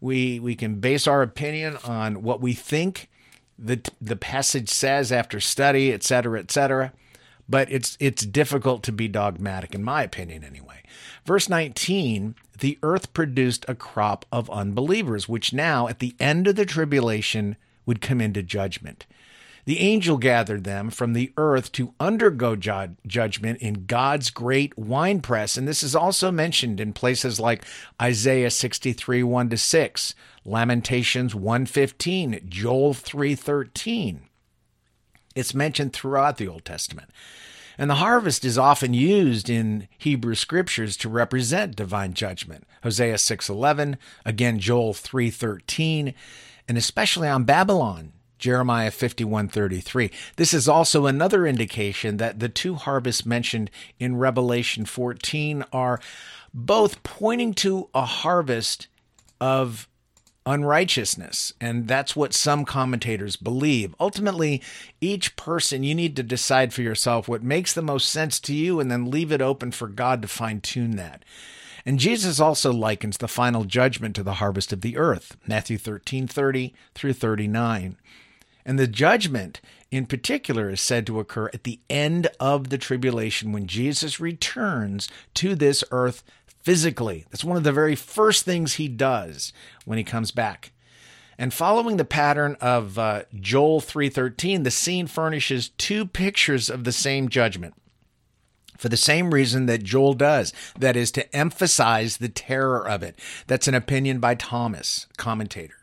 We, 0.00 0.40
we 0.40 0.54
can 0.54 0.80
base 0.80 1.06
our 1.06 1.20
opinion 1.20 1.76
on 1.84 2.22
what 2.22 2.40
we 2.40 2.54
think 2.54 3.10
the, 3.58 3.80
the 4.00 4.16
passage 4.16 4.70
says 4.70 5.12
after 5.12 5.38
study, 5.38 5.92
etc., 5.92 6.40
etc 6.40 6.92
but 7.46 7.70
it's 7.70 7.96
it's 8.00 8.24
difficult 8.24 8.82
to 8.82 8.92
be 8.92 9.06
dogmatic 9.06 9.74
in 9.74 9.84
my 9.84 10.02
opinion 10.02 10.42
anyway. 10.42 10.82
Verse 11.26 11.46
19, 11.48 12.34
the 12.58 12.78
earth 12.82 13.12
produced 13.12 13.64
a 13.68 13.74
crop 13.74 14.24
of 14.32 14.48
unbelievers 14.48 15.28
which 15.28 15.52
now 15.52 15.86
at 15.88 15.98
the 15.98 16.14
end 16.18 16.46
of 16.46 16.56
the 16.56 16.64
tribulation 16.64 17.56
would 17.86 18.00
come 18.00 18.20
into 18.20 18.42
judgment. 18.42 19.06
The 19.66 19.80
angel 19.80 20.18
gathered 20.18 20.64
them 20.64 20.90
from 20.90 21.14
the 21.14 21.32
earth 21.36 21.72
to 21.72 21.94
undergo 21.98 22.54
ju- 22.54 22.96
judgment 23.06 23.60
in 23.60 23.86
God's 23.86 24.28
great 24.30 24.76
winepress. 24.76 25.56
And 25.56 25.66
this 25.66 25.82
is 25.82 25.96
also 25.96 26.30
mentioned 26.30 26.80
in 26.80 26.92
places 26.92 27.40
like 27.40 27.64
Isaiah 28.00 28.50
63 28.50 29.22
1 29.22 29.48
to 29.50 29.56
6, 29.56 30.14
Lamentations 30.44 31.34
115, 31.34 32.40
Joel 32.46 32.92
313. 32.92 34.22
It's 35.34 35.54
mentioned 35.54 35.92
throughout 35.92 36.36
the 36.36 36.48
Old 36.48 36.64
Testament. 36.64 37.10
And 37.76 37.90
the 37.90 37.96
harvest 37.96 38.44
is 38.44 38.56
often 38.56 38.94
used 38.94 39.50
in 39.50 39.88
Hebrew 39.98 40.34
scriptures 40.34 40.96
to 40.98 41.08
represent 41.08 41.74
divine 41.74 42.14
judgment. 42.14 42.64
Hosea 42.84 43.18
6:11, 43.18 43.96
again 44.24 44.60
Joel 44.60 44.94
3:13, 44.94 46.14
and 46.68 46.78
especially 46.78 47.28
on 47.28 47.44
Babylon, 47.44 48.12
Jeremiah 48.38 48.90
51:33. 48.90 50.10
This 50.36 50.52
is 50.52 50.68
also 50.68 51.06
another 51.06 51.46
indication 51.46 52.18
that 52.18 52.40
the 52.40 52.48
two 52.48 52.74
harvests 52.74 53.24
mentioned 53.24 53.70
in 53.98 54.16
Revelation 54.16 54.84
14 54.84 55.64
are 55.72 56.00
both 56.52 57.02
pointing 57.02 57.54
to 57.54 57.88
a 57.94 58.04
harvest 58.04 58.86
of 59.40 59.88
unrighteousness. 60.46 61.54
And 61.60 61.88
that's 61.88 62.14
what 62.14 62.34
some 62.34 62.64
commentators 62.64 63.36
believe. 63.36 63.94
Ultimately, 63.98 64.62
each 65.00 65.36
person, 65.36 65.82
you 65.82 65.94
need 65.94 66.16
to 66.16 66.22
decide 66.22 66.74
for 66.74 66.82
yourself 66.82 67.28
what 67.28 67.42
makes 67.42 67.72
the 67.72 67.82
most 67.82 68.08
sense 68.08 68.38
to 68.40 68.54
you 68.54 68.78
and 68.78 68.90
then 68.90 69.10
leave 69.10 69.32
it 69.32 69.40
open 69.40 69.70
for 69.70 69.88
God 69.88 70.22
to 70.22 70.28
fine 70.28 70.60
tune 70.60 70.96
that. 70.96 71.24
And 71.86 71.98
Jesus 71.98 72.40
also 72.40 72.72
likens 72.72 73.18
the 73.18 73.28
final 73.28 73.64
judgment 73.64 74.16
to 74.16 74.22
the 74.22 74.34
harvest 74.34 74.72
of 74.72 74.80
the 74.80 74.96
earth, 74.96 75.36
Matthew 75.46 75.76
13 75.76 76.26
30 76.26 76.74
through 76.94 77.12
39. 77.12 77.96
And 78.64 78.78
the 78.78 78.86
judgment 78.86 79.60
in 79.90 80.06
particular 80.06 80.70
is 80.70 80.80
said 80.80 81.06
to 81.06 81.20
occur 81.20 81.50
at 81.52 81.64
the 81.64 81.80
end 81.90 82.28
of 82.40 82.70
the 82.70 82.78
tribulation 82.78 83.52
when 83.52 83.66
Jesus 83.66 84.18
returns 84.18 85.08
to 85.34 85.54
this 85.54 85.84
earth 85.90 86.24
physically. 86.62 87.26
That's 87.30 87.44
one 87.44 87.58
of 87.58 87.64
the 87.64 87.72
very 87.72 87.94
first 87.94 88.44
things 88.44 88.74
he 88.74 88.88
does 88.88 89.52
when 89.84 89.98
he 89.98 90.04
comes 90.04 90.30
back. 90.30 90.72
And 91.36 91.52
following 91.52 91.96
the 91.96 92.04
pattern 92.04 92.56
of 92.60 92.98
uh, 92.98 93.22
Joel 93.34 93.80
3:13, 93.80 94.64
the 94.64 94.70
scene 94.70 95.06
furnishes 95.06 95.70
two 95.70 96.06
pictures 96.06 96.70
of 96.70 96.84
the 96.84 96.92
same 96.92 97.28
judgment. 97.28 97.74
For 98.76 98.88
the 98.88 98.96
same 98.96 99.32
reason 99.32 99.66
that 99.66 99.82
Joel 99.82 100.14
does, 100.14 100.52
that 100.78 100.96
is 100.96 101.10
to 101.12 101.36
emphasize 101.36 102.16
the 102.16 102.28
terror 102.28 102.86
of 102.86 103.02
it. 103.02 103.18
That's 103.46 103.68
an 103.68 103.74
opinion 103.74 104.18
by 104.18 104.34
Thomas, 104.34 105.06
commentator. 105.16 105.76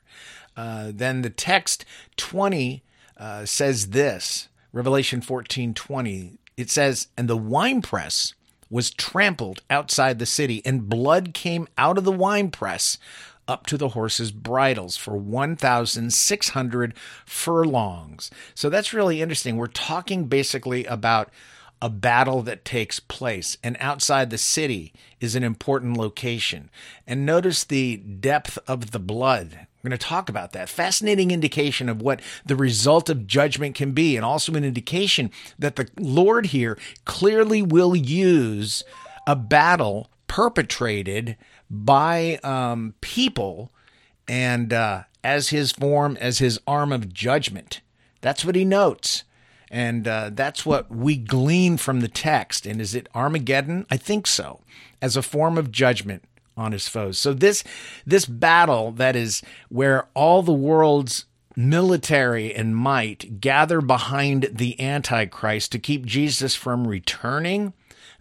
Uh, 0.58 0.92
then 0.94 1.22
the 1.22 1.30
text 1.30 1.86
20 2.18 2.84
uh, 3.18 3.46
says 3.46 3.90
this 3.90 4.50
Revelation 4.74 5.22
14 5.22 5.74
20. 5.74 6.38
It 6.58 6.70
says, 6.70 7.08
And 7.18 7.28
the 7.28 7.38
winepress 7.38 8.34
was 8.70 8.92
trampled 8.92 9.62
outside 9.70 10.18
the 10.18 10.26
city, 10.26 10.62
and 10.66 10.90
blood 10.90 11.34
came 11.34 11.68
out 11.78 11.98
of 11.98 12.04
the 12.04 12.12
winepress 12.12 12.98
up 13.48 13.66
to 13.68 13.78
the 13.78 13.90
horses' 13.90 14.32
bridles 14.32 14.96
for 14.96 15.18
1,600 15.18 16.94
furlongs. 17.26 18.32
So 18.56 18.70
that's 18.70 18.94
really 18.94 19.22
interesting. 19.22 19.58
We're 19.58 19.68
talking 19.68 20.26
basically 20.26 20.86
about 20.86 21.30
a 21.82 21.90
battle 21.90 22.42
that 22.44 22.64
takes 22.64 23.00
place, 23.00 23.58
and 23.64 23.76
outside 23.80 24.30
the 24.30 24.38
city 24.38 24.94
is 25.20 25.36
an 25.36 25.44
important 25.44 25.98
location. 25.98 26.70
And 27.08 27.26
notice 27.26 27.64
the 27.64 27.98
depth 27.98 28.60
of 28.68 28.92
the 28.92 29.00
blood. 29.00 29.68
We're 29.84 29.90
going 29.90 29.98
to 29.98 30.06
talk 30.06 30.30
about 30.30 30.52
that. 30.52 30.70
Fascinating 30.70 31.32
indication 31.32 31.90
of 31.90 32.02
what 32.02 32.22
the 32.46 32.56
result 32.56 33.10
of 33.10 33.26
judgment 33.26 33.74
can 33.76 33.94
be, 33.94 34.16
and 34.16 34.24
also 34.24 34.54
an 34.54 34.64
indication 34.64 35.32
that 35.58 35.76
the 35.76 35.90
Lord 36.00 36.48
here 36.48 36.78
clearly 37.06 37.64
will 37.64 37.96
use 37.96 38.84
a 39.26 39.36
battle 39.36 40.10
perpetrated 40.28 41.36
by 41.70 42.40
um, 42.44 42.94
people 43.02 43.72
and 44.28 44.72
uh, 44.72 45.04
as 45.24 45.50
his 45.50 45.72
form, 45.72 46.18
as 46.22 46.38
his 46.38 46.60
arm 46.68 46.92
of 46.92 47.12
judgment. 47.12 47.82
That's 48.22 48.46
what 48.46 48.56
he 48.56 48.64
notes. 48.64 49.24
And 49.72 50.08
uh, 50.08 50.32
that's 50.34 50.66
what 50.66 50.92
we 50.92 51.16
glean 51.16 51.78
from 51.78 52.02
the 52.02 52.10
text. 52.10 52.66
And 52.66 52.82
is 52.82 52.94
it 52.94 53.08
Armageddon? 53.16 53.86
I 53.90 53.98
think 53.98 54.28
so, 54.28 54.60
as 55.02 55.16
a 55.16 55.22
form 55.22 55.58
of 55.58 55.72
judgment 55.72 56.26
on 56.58 56.74
his 56.74 56.90
foes. 56.90 57.18
So 57.18 57.34
this 57.34 57.64
this 58.06 58.26
battle 58.26 58.92
that 58.92 59.16
is 59.16 59.42
where 59.70 60.08
all 60.14 60.44
the 60.44 60.52
world's 60.54 61.26
military 61.56 62.54
and 62.54 62.76
might 62.76 63.40
gather 63.40 63.82
behind 63.82 64.50
the 64.52 64.80
antichrist 64.80 65.72
to 65.72 65.80
keep 65.80 66.06
Jesus 66.06 66.56
from 66.56 66.88
returning 66.88 67.74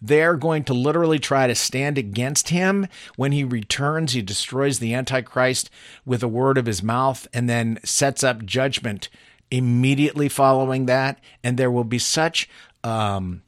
they're 0.02 0.37
going 0.37 0.64
to 0.64 0.75
literally 0.75 1.19
try 1.19 1.47
to 1.47 1.54
stand 1.54 1.99
against 1.99 2.49
him 2.49 2.87
when 3.16 3.33
he 3.33 3.45
returns 3.45 4.12
he 4.12 4.23
destroys 4.23 4.78
the 4.78 4.95
antichrist 4.95 5.71
with 6.04 6.23
a 6.23 6.28
word 6.28 6.57
of 6.57 6.66
his 6.66 6.83
mouth 6.83 7.28
and 7.33 7.49
then 7.49 7.78
sets 7.85 8.25
up 8.25 8.45
judgment 8.45 9.09
immediately 9.50 10.28
following 10.28 10.87
that, 10.87 11.21
and 11.42 11.57
there 11.57 11.71
will 11.71 11.85
be 11.85 11.99
such 11.99 12.49
um, 12.85 13.42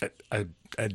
a, 0.00 0.10
a, 0.30 0.46
a 0.78 0.90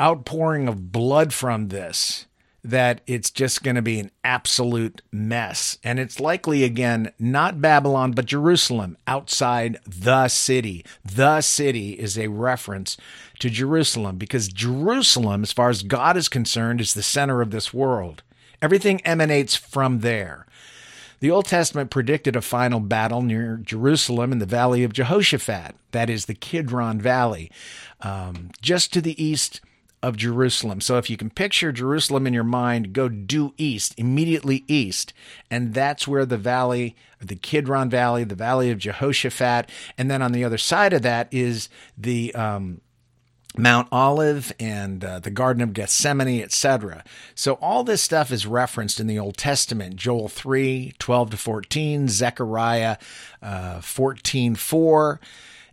outpouring 0.00 0.68
of 0.68 0.92
blood 0.92 1.32
from 1.32 1.68
this 1.68 2.26
that 2.64 3.00
it's 3.06 3.30
just 3.30 3.62
going 3.62 3.76
to 3.76 3.82
be 3.82 3.98
an 3.98 4.10
absolute 4.24 5.00
mess. 5.12 5.78
And 5.84 5.98
it's 5.98 6.20
likely, 6.20 6.64
again, 6.64 7.12
not 7.18 7.60
Babylon, 7.60 8.12
but 8.12 8.26
Jerusalem 8.26 8.96
outside 9.06 9.78
the 9.86 10.28
city. 10.28 10.84
The 11.04 11.40
city 11.40 11.92
is 11.92 12.18
a 12.18 12.28
reference 12.28 12.96
to 13.38 13.48
Jerusalem 13.48 14.18
because 14.18 14.48
Jerusalem, 14.48 15.42
as 15.42 15.52
far 15.52 15.70
as 15.70 15.82
God 15.82 16.16
is 16.16 16.28
concerned, 16.28 16.80
is 16.80 16.94
the 16.94 17.02
center 17.02 17.40
of 17.40 17.52
this 17.52 17.72
world. 17.72 18.22
Everything 18.60 19.00
emanates 19.02 19.54
from 19.54 20.00
there. 20.00 20.46
The 21.20 21.30
Old 21.30 21.46
Testament 21.46 21.90
predicted 21.90 22.36
a 22.36 22.40
final 22.40 22.80
battle 22.80 23.22
near 23.22 23.56
Jerusalem 23.56 24.32
in 24.32 24.38
the 24.38 24.46
valley 24.46 24.84
of 24.84 24.92
Jehoshaphat, 24.92 25.74
that 25.90 26.08
is 26.08 26.26
the 26.26 26.34
Kidron 26.34 27.00
Valley, 27.00 27.50
um, 28.00 28.50
just 28.62 28.92
to 28.92 29.00
the 29.00 29.22
east 29.22 29.60
of 30.00 30.16
Jerusalem. 30.16 30.80
So 30.80 30.96
if 30.96 31.10
you 31.10 31.16
can 31.16 31.30
picture 31.30 31.72
Jerusalem 31.72 32.26
in 32.26 32.34
your 32.34 32.44
mind, 32.44 32.92
go 32.92 33.08
due 33.08 33.52
east, 33.56 33.94
immediately 33.96 34.64
east. 34.68 35.12
And 35.50 35.74
that's 35.74 36.06
where 36.06 36.24
the 36.24 36.36
valley, 36.36 36.94
the 37.20 37.34
Kidron 37.34 37.90
Valley, 37.90 38.22
the 38.22 38.36
valley 38.36 38.70
of 38.70 38.78
Jehoshaphat. 38.78 39.68
And 39.96 40.08
then 40.08 40.22
on 40.22 40.30
the 40.30 40.44
other 40.44 40.58
side 40.58 40.92
of 40.92 41.02
that 41.02 41.26
is 41.32 41.68
the 41.96 42.32
um, 42.36 42.80
Mount 43.56 43.88
Olive 43.90 44.52
and 44.60 45.04
uh, 45.04 45.18
the 45.18 45.30
Garden 45.30 45.62
of 45.62 45.72
Gethsemane, 45.72 46.42
etc. 46.42 47.02
So 47.34 47.54
all 47.54 47.82
this 47.82 48.02
stuff 48.02 48.30
is 48.30 48.46
referenced 48.46 49.00
in 49.00 49.06
the 49.06 49.18
Old 49.18 49.36
Testament, 49.36 49.96
Joel 49.96 50.28
3, 50.28 50.94
12 50.98 51.30
to 51.30 51.36
14, 51.36 52.08
Zechariah 52.08 52.98
uh, 53.42 53.80
14, 53.80 54.54
4, 54.54 55.20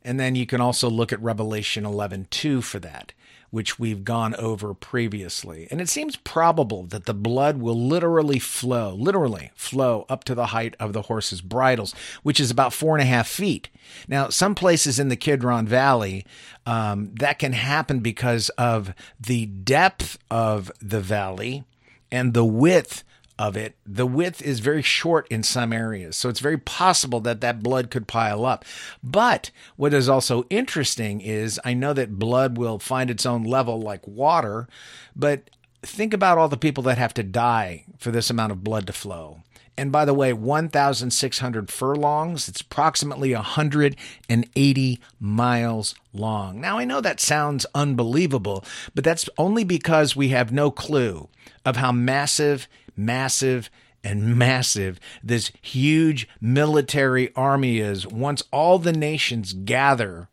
and 0.04 0.20
then 0.20 0.36
you 0.36 0.46
can 0.46 0.62
also 0.62 0.90
look 0.90 1.12
at 1.12 1.22
Revelation 1.22 1.86
11, 1.86 2.28
2 2.32 2.62
for 2.62 2.80
that 2.80 3.14
which 3.56 3.80
we've 3.80 4.04
gone 4.04 4.36
over 4.36 4.74
previously. 4.74 5.66
And 5.72 5.80
it 5.80 5.88
seems 5.88 6.18
probable 6.18 6.84
that 6.88 7.06
the 7.06 7.14
blood 7.14 7.58
will 7.62 7.88
literally 7.88 8.38
flow, 8.38 8.94
literally 8.94 9.52
flow 9.56 10.06
up 10.10 10.26
to 10.26 10.36
the 10.36 10.48
height 10.48 10.76
of 10.78 10.92
the 10.92 11.04
horse's 11.04 11.40
bridles, 11.40 11.96
which 12.22 12.42
is 12.42 12.52
about 12.52 12.74
four 12.74 12.96
and 12.96 13.02
a 13.02 13.06
half 13.06 13.30
feet. 13.30 13.70
Now, 14.10 14.28
some 14.28 14.56
places 14.56 15.00
in 15.00 15.08
the 15.08 15.16
Kidron 15.16 15.66
Valley, 15.68 16.26
um, 16.66 17.12
that 17.16 17.40
can 17.40 17.54
happen 17.54 18.02
because 18.02 18.50
of 18.58 18.94
the 19.18 19.46
depth 19.46 20.18
of 20.30 20.70
the 20.82 21.00
valley 21.00 21.64
and 22.12 22.34
the 22.34 22.44
width 22.44 23.06
of 23.38 23.58
it, 23.58 23.76
the 23.86 24.06
width 24.06 24.42
is 24.42 24.60
very 24.60 24.82
short 24.82 25.28
in 25.30 25.44
some 25.44 25.74
areas. 25.74 26.16
So 26.16 26.30
it's 26.30 26.40
very 26.40 26.58
possible 26.58 27.20
that 27.22 27.42
that 27.42 27.62
blood 27.62 27.92
could 27.92 28.08
pile 28.08 28.46
up. 28.46 28.64
But 29.04 29.52
what 29.76 29.94
is 29.94 30.08
also 30.08 30.46
interesting 30.50 31.22
is 31.22 31.60
I 31.66 31.74
know 31.74 31.94
that 31.94 32.20
blood 32.20 32.58
will 32.58 32.80
find 32.80 33.10
its 33.10 33.26
own 33.26 33.44
level 33.44 33.80
like 33.80 34.08
water, 34.08 34.68
but 35.16 35.50
think 35.82 36.14
about 36.14 36.38
all 36.38 36.50
the 36.50 36.58
people 36.58 36.84
that 36.84 36.98
have 36.98 37.14
to 37.16 37.24
die 37.24 37.86
for 37.98 38.12
this 38.12 38.30
amount 38.30 38.52
of 38.52 38.64
blood 38.64 38.88
to 38.88 38.94
flow. 38.94 39.42
And 39.78 39.92
by 39.92 40.06
the 40.06 40.14
way, 40.14 40.32
1,600 40.32 41.70
furlongs, 41.70 42.48
it's 42.48 42.62
approximately 42.62 43.34
180 43.34 45.00
miles 45.20 45.96
long. 46.14 46.62
Now, 46.62 46.78
I 46.78 46.86
know 46.86 47.02
that 47.02 47.20
sounds 47.20 47.66
unbelievable, 47.76 48.64
but 48.94 49.04
that's 49.04 49.30
only 49.38 49.66
because 49.66 50.16
we 50.16 50.30
have 50.30 50.54
no 50.54 50.72
clue 50.72 51.28
of 51.66 51.76
how 51.76 51.92
massive 51.92 52.70
massive 52.98 53.70
and 54.04 54.36
massive 54.38 55.00
this 55.24 55.52
huge 55.62 56.28
military 56.40 57.34
army 57.36 57.80
is 57.80 58.06
once 58.08 58.44
all 58.52 58.80
the 58.80 58.94
nations 58.94 59.54
gather 59.54 60.30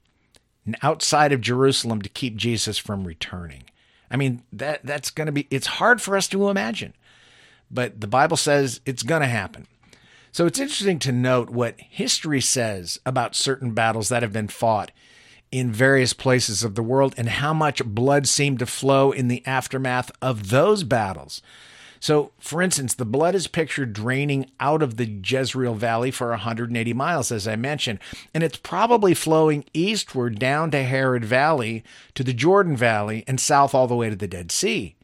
outside 0.83 1.33
of 1.33 1.41
Jerusalem 1.41 2.03
to 2.03 2.09
keep 2.09 2.37
Jesus 2.37 2.79
from 2.79 3.05
returning. 3.05 3.65
I 4.11 4.17
mean, 4.17 4.43
that 4.53 4.85
that's 4.85 5.11
going 5.11 5.27
to 5.27 5.33
be 5.33 5.49
it's 5.51 5.67
hard 5.67 6.01
for 6.01 6.17
us 6.17 6.29
to 6.29 6.49
imagine. 6.49 6.95
But 7.71 8.01
the 8.01 8.07
Bible 8.07 8.37
says 8.37 8.81
it's 8.85 9.03
going 9.03 9.23
to 9.23 9.29
happen. 9.29 9.67
So 10.31 10.47
it's 10.47 10.59
interesting 10.59 10.99
to 11.01 11.13
note 11.13 11.51
what 11.51 11.79
history 11.79 12.41
says 12.41 12.99
about 13.05 13.35
certain 13.35 13.73
battles 13.73 14.09
that 14.11 14.23
have 14.23 14.33
been 14.33 14.49
fought 14.49 14.91
in 15.51 15.71
various 15.71 16.15
places 16.15 16.65
of 16.65 16.75
the 16.75 16.83
world 16.83 17.15
and 17.19 17.29
how 17.29 17.53
much 17.53 17.85
blood 17.85 18.27
seemed 18.27 18.59
to 18.59 18.67
flow 18.67 19.13
in 19.13 19.29
the 19.29 19.45
aftermath 19.47 20.11
of 20.23 20.49
those 20.49 20.85
battles. 20.85 21.43
So, 22.03 22.33
for 22.41 22.61
instance, 22.61 22.95
the 22.95 23.05
blood 23.05 23.37
is 23.37 23.47
pictured 23.47 23.93
draining 23.93 24.51
out 24.59 24.83
of 24.83 24.97
the 24.97 25.07
Jezreel 25.07 25.75
Valley 25.75 26.11
for 26.11 26.31
180 26.31 26.93
miles, 26.95 27.31
as 27.31 27.47
I 27.47 27.55
mentioned, 27.55 28.01
and 28.35 28.43
it's 28.43 28.57
probably 28.57 29.15
flowing 29.15 29.65
eastward 29.73 30.41
down 30.41 30.73
to 30.73 30.83
Harod 30.83 31.25
Valley, 31.25 31.85
to 32.17 32.25
the 32.25 32.33
Jordan 32.33 32.77
Valley, 32.77 33.23
and 33.29 33.39
south 33.39 33.73
all 33.73 33.87
the 33.87 33.95
way 33.95 34.11
to 34.11 34.17
the 34.17 34.27
Dead 34.27 34.51
Sea. 34.51 34.97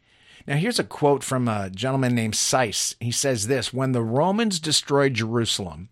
Now, 0.45 0.57
here's 0.57 0.81
a 0.81 0.85
quote 0.85 1.23
from 1.23 1.47
a 1.47 1.71
gentleman 1.71 2.17
named 2.17 2.35
Seiss. 2.35 2.97
He 2.99 3.13
says 3.13 3.47
this 3.47 3.73
When 3.73 3.93
the 3.93 4.03
Romans 4.03 4.59
destroyed 4.59 5.15
Jerusalem, 5.15 5.91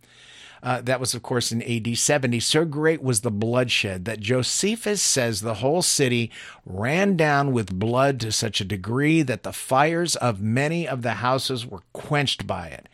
Uh, 0.66 0.80
that 0.80 0.98
was, 0.98 1.14
of 1.14 1.22
course, 1.22 1.52
in 1.52 1.62
AD 1.62 1.96
70. 1.96 2.40
So 2.40 2.64
great 2.64 3.00
was 3.00 3.20
the 3.20 3.30
bloodshed 3.30 4.04
that 4.06 4.18
Josephus 4.18 5.00
says 5.00 5.40
the 5.40 5.54
whole 5.54 5.80
city 5.80 6.28
ran 6.64 7.16
down 7.16 7.52
with 7.52 7.78
blood 7.78 8.18
to 8.18 8.32
such 8.32 8.60
a 8.60 8.64
degree 8.64 9.22
that 9.22 9.44
the 9.44 9.52
fires 9.52 10.16
of 10.16 10.40
many 10.40 10.88
of 10.88 11.02
the 11.02 11.12
houses 11.12 11.64
were 11.64 11.82
quenched 11.92 12.48
by 12.48 12.66
it. 12.66 12.88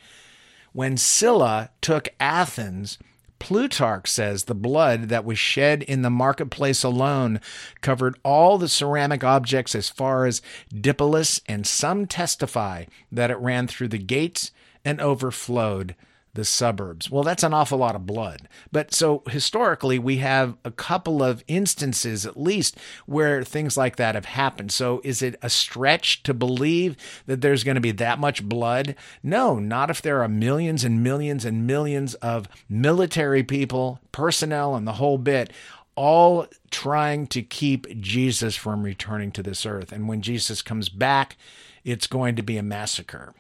When 0.75 0.99
Sylla 0.99 1.71
took 1.81 2.11
Athens, 2.21 2.99
Plutarch 3.39 4.07
says 4.07 4.45
the 4.45 4.55
blood 4.55 5.09
that 5.09 5.25
was 5.25 5.39
shed 5.39 5.83
in 5.83 6.03
the 6.03 6.11
marketplace 6.11 6.85
alone 6.85 7.41
covered 7.81 8.19
all 8.23 8.59
the 8.59 8.69
ceramic 8.69 9.25
objects 9.25 9.75
as 9.75 9.89
far 9.89 10.27
as 10.27 10.43
Dipolis, 10.71 11.41
and 11.49 11.67
some 11.67 12.07
testify 12.07 12.85
that 13.11 13.31
it 13.31 13.39
ran 13.39 13.67
through 13.67 13.89
the 13.89 13.97
gates 13.97 14.51
and 14.85 15.01
overflowed 15.01 15.95
the 16.35 16.45
suburbs. 16.45 17.11
Well, 17.11 17.23
that's 17.23 17.43
an 17.43 17.53
awful 17.53 17.79
lot 17.79 17.95
of 17.95 18.07
blood. 18.07 18.49
But 18.71 18.95
so 18.95 19.23
historically, 19.29 19.99
we 19.99 20.17
have 20.19 20.57
a 20.65 20.71
couple 20.71 21.23
of 21.23 21.45
instances 21.47 22.25
at 22.25 22.41
least 22.41 22.79
where 23.05 23.45
things 23.45 23.77
like 23.77 23.97
that 23.97 24.15
have 24.15 24.25
happened. 24.25 24.73
So 24.73 25.03
is 25.05 25.21
it 25.21 25.37
a 25.43 25.51
stretch 25.51 26.23
to 26.23 26.33
believe 26.33 26.97
that 27.27 27.43
there's 27.43 27.65
going 27.65 27.75
to 27.75 27.83
be 27.83 27.93
that 27.93 28.19
much 28.19 28.43
blood? 28.43 28.95
No, 29.23 29.59
not 29.59 29.91
if 29.91 30.01
there 30.01 30.23
are 30.23 30.29
millions 30.29 30.85
and 30.85 31.03
millions 31.03 31.45
and 31.45 31.67
millions 31.67 32.15
of 32.15 32.49
military 32.69 33.43
people, 33.43 34.01
personnel, 34.11 34.75
and 34.75 34.87
the 34.87 34.95
whole 34.95 35.19
bit. 35.19 35.53
All 35.95 36.47
trying 36.71 37.27
to 37.29 37.43
keep 37.43 37.87
Jesus 38.01 38.57
from 38.57 38.83
returning 38.83 39.31
to 39.33 39.43
this 39.43 39.67
earth. 39.67 39.93
And 39.93 40.09
when 40.09 40.23
Jesus 40.23 40.63
comes 40.63 40.89
back, 40.89 41.37
it's 41.85 42.07
going 42.07 42.35
to 42.37 42.43
be 42.43 42.57
a 42.57 42.63
massacre. 42.63 43.35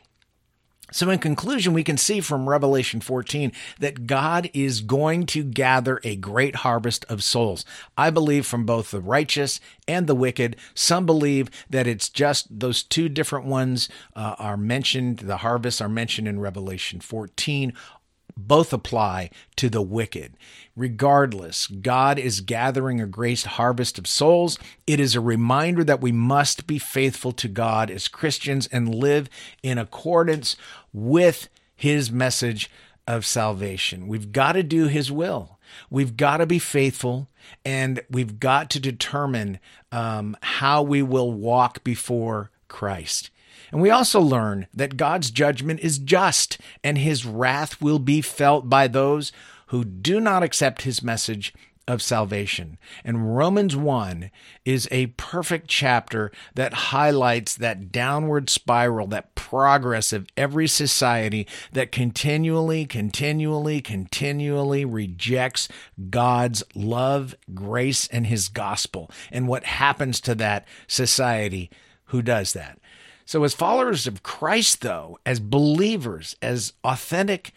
So, 0.93 1.11
in 1.11 1.19
conclusion, 1.19 1.73
we 1.73 1.85
can 1.85 1.97
see 1.97 2.21
from 2.21 2.49
Revelation 2.49 3.01
14 3.01 3.51
that 3.81 4.07
God 4.07 4.51
is 4.53 4.81
going 4.81 5.27
to 5.27 5.43
gather 5.43 6.01
a 6.05 6.17
great 6.17 6.57
harvest 6.57 7.05
of 7.09 7.23
souls. 7.23 7.65
I 7.97 8.11
believe 8.11 8.47
from 8.47 8.65
both 8.65 8.91
the 8.91 9.01
righteous 9.01 9.61
and 9.89 10.07
the 10.07 10.15
wicked. 10.15 10.57
Some 10.75 11.07
believe 11.07 11.51
that 11.71 11.87
it's 11.87 12.09
just 12.09 12.61
those 12.61 12.83
two 12.83 13.09
different 13.09 13.47
ones 13.47 13.89
uh, 14.15 14.37
are 14.39 14.57
mentioned, 14.57 15.19
the 15.19 15.39
harvests 15.39 15.81
are 15.81 15.89
mentioned 15.89 16.29
in 16.29 16.41
Revelation 16.41 17.01
14 17.01 17.73
both 18.37 18.73
apply 18.73 19.31
to 19.57 19.69
the 19.69 19.83
wicked. 19.83 20.37
Regardless, 20.75 21.67
God 21.67 22.19
is 22.19 22.41
gathering 22.41 23.01
a 23.01 23.07
great 23.07 23.43
harvest 23.43 23.99
of 23.99 24.07
souls. 24.07 24.59
It 24.87 25.01
is 25.01 25.15
a 25.15 25.21
reminder 25.21 25.85
that 25.85 26.01
we 26.01 26.13
must 26.13 26.67
be 26.67 26.79
faithful 26.79 27.33
to 27.33 27.49
God 27.49 27.91
as 27.91 28.09
Christians 28.09 28.67
and 28.69 28.95
live 28.95 29.29
in 29.63 29.79
accordance 29.79 30.57
with 30.93 31.49
his 31.75 32.11
message 32.11 32.71
of 33.07 33.27
salvation. 33.27 34.07
We've 34.07 34.33
got 34.33 34.53
to 34.53 34.63
do 34.63 34.87
his 34.87 35.11
will. 35.11 35.59
We've 35.91 36.17
got 36.17 36.39
to 36.39 36.47
be 36.47 36.59
faithful 36.59 37.29
and 37.65 38.01
we've 38.11 38.39
got 38.39 38.71
to 38.71 38.81
determine 38.81 39.59
um, 39.91 40.37
how 40.43 40.83
we 40.83 41.03
will 41.03 41.33
walk 41.33 41.83
before 41.83 42.51
Christ. 42.69 43.31
And 43.71 43.81
we 43.81 43.91
also 43.91 44.21
learn 44.21 44.67
that 44.75 44.97
God's 44.97 45.31
judgment 45.31 45.81
is 45.81 45.99
just 45.99 46.59
and 46.85 46.99
his 46.99 47.25
wrath 47.25 47.81
will 47.81 47.99
be 47.99 48.21
felt 48.21 48.69
by 48.69 48.87
those 48.87 49.33
who 49.69 49.85
do 49.85 50.21
not 50.21 50.43
accept 50.43 50.83
his 50.83 51.03
message 51.03 51.55
of 51.89 52.03
salvation. 52.03 52.79
And 53.05 53.37
Romans 53.37 53.77
1 53.77 54.31
is 54.65 54.89
a 54.91 55.07
perfect 55.07 55.69
chapter 55.69 56.31
that 56.55 56.73
highlights 56.73 57.55
that 57.57 57.91
downward 57.91 58.49
spiral, 58.49 59.07
that 59.09 59.35
progress 59.35 60.13
of 60.13 60.29
every 60.37 60.69
society 60.69 61.47
that 61.73 61.93
continually, 61.93 62.87
continually, 62.87 63.81
continually 63.81 64.85
rejects 64.85 65.69
God's 66.11 66.63
love, 66.75 67.35
grace, 67.55 68.07
and 68.09 68.27
his 68.27 68.49
gospel. 68.49 69.11
And 69.31 69.49
what 69.49 69.65
happens 69.65 70.21
to 70.23 70.35
that 70.37 70.67
society 70.87 71.71
who 72.07 72.23
does 72.23 72.53
that? 72.53 72.79
So, 73.25 73.45
as 73.45 73.55
followers 73.55 74.07
of 74.07 74.23
Christ, 74.23 74.83
though, 74.83 75.19
as 75.25 75.41
believers, 75.41 76.37
as 76.43 76.75
authentic 76.85 77.53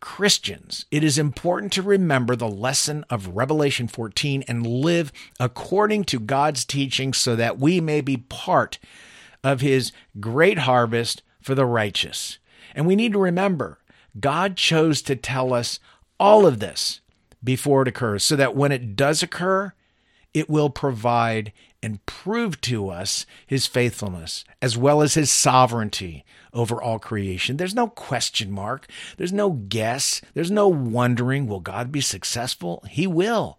Christians, 0.00 0.86
it 0.90 1.02
is 1.02 1.18
important 1.18 1.72
to 1.72 1.82
remember 1.82 2.36
the 2.36 2.48
lesson 2.48 3.04
of 3.08 3.36
Revelation 3.36 3.88
14 3.88 4.44
and 4.46 4.66
live 4.66 5.12
according 5.40 6.04
to 6.04 6.20
God's 6.20 6.64
teaching 6.64 7.12
so 7.12 7.34
that 7.36 7.58
we 7.58 7.80
may 7.80 8.00
be 8.00 8.16
part 8.16 8.78
of 9.42 9.60
his 9.60 9.92
great 10.20 10.58
harvest 10.58 11.22
for 11.40 11.54
the 11.54 11.66
righteous. 11.66 12.38
And 12.74 12.86
we 12.86 12.96
need 12.96 13.12
to 13.12 13.18
remember 13.18 13.78
God 14.18 14.56
chose 14.56 15.02
to 15.02 15.16
tell 15.16 15.52
us 15.52 15.78
all 16.18 16.46
of 16.46 16.58
this 16.58 17.00
before 17.42 17.82
it 17.82 17.88
occurs 17.88 18.24
so 18.24 18.36
that 18.36 18.56
when 18.56 18.72
it 18.72 18.96
does 18.96 19.22
occur, 19.22 19.72
it 20.36 20.50
will 20.50 20.68
provide 20.68 21.50
and 21.82 22.04
prove 22.04 22.60
to 22.60 22.90
us 22.90 23.24
his 23.46 23.66
faithfulness 23.66 24.44
as 24.60 24.76
well 24.76 25.00
as 25.00 25.14
his 25.14 25.30
sovereignty 25.30 26.26
over 26.52 26.80
all 26.80 26.98
creation. 26.98 27.56
There's 27.56 27.74
no 27.74 27.88
question 27.88 28.50
mark. 28.50 28.86
There's 29.16 29.32
no 29.32 29.48
guess. 29.48 30.20
There's 30.34 30.50
no 30.50 30.68
wondering, 30.68 31.46
will 31.46 31.60
God 31.60 31.90
be 31.90 32.02
successful? 32.02 32.84
He 32.90 33.06
will. 33.06 33.58